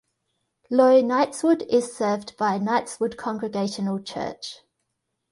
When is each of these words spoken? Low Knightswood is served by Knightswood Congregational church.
Low 0.71 0.99
Knightswood 1.03 1.63
is 1.71 1.95
served 1.95 2.35
by 2.35 2.57
Knightswood 2.57 3.17
Congregational 3.17 4.01
church. 4.01 4.61